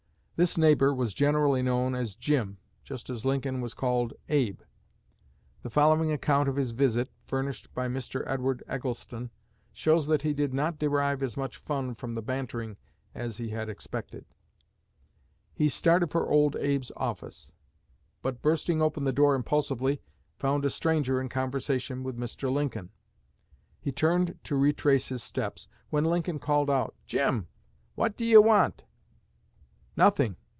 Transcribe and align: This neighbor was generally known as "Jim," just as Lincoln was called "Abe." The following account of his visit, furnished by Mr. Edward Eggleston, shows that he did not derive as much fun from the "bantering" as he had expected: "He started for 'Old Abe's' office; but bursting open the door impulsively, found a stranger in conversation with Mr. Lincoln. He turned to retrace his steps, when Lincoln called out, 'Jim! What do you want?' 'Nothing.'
This 0.37 0.57
neighbor 0.57 0.91
was 0.91 1.13
generally 1.13 1.61
known 1.61 1.93
as 1.93 2.15
"Jim," 2.15 2.57
just 2.83 3.11
as 3.11 3.23
Lincoln 3.25 3.61
was 3.61 3.75
called 3.75 4.15
"Abe." 4.27 4.61
The 5.61 5.69
following 5.69 6.11
account 6.11 6.49
of 6.49 6.55
his 6.55 6.71
visit, 6.71 7.11
furnished 7.27 7.71
by 7.75 7.87
Mr. 7.87 8.23
Edward 8.25 8.63
Eggleston, 8.67 9.29
shows 9.71 10.07
that 10.07 10.23
he 10.23 10.33
did 10.33 10.51
not 10.51 10.79
derive 10.79 11.21
as 11.21 11.37
much 11.37 11.57
fun 11.57 11.93
from 11.93 12.13
the 12.13 12.23
"bantering" 12.23 12.75
as 13.13 13.37
he 13.37 13.49
had 13.49 13.69
expected: 13.69 14.25
"He 15.53 15.69
started 15.69 16.09
for 16.09 16.27
'Old 16.27 16.55
Abe's' 16.55 16.91
office; 16.97 17.53
but 18.23 18.41
bursting 18.41 18.81
open 18.81 19.03
the 19.03 19.13
door 19.13 19.35
impulsively, 19.35 20.01
found 20.39 20.65
a 20.65 20.71
stranger 20.71 21.21
in 21.21 21.29
conversation 21.29 22.01
with 22.01 22.17
Mr. 22.17 22.51
Lincoln. 22.51 22.89
He 23.79 23.91
turned 23.91 24.39
to 24.45 24.55
retrace 24.55 25.09
his 25.09 25.21
steps, 25.21 25.67
when 25.91 26.03
Lincoln 26.05 26.39
called 26.39 26.71
out, 26.71 26.95
'Jim! 27.05 27.47
What 27.93 28.17
do 28.17 28.25
you 28.25 28.41
want?' 28.41 28.85
'Nothing.' 29.97 30.37